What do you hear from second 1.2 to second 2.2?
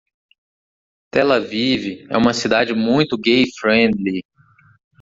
Aviv é